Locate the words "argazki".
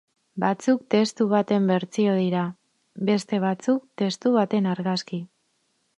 4.73-5.25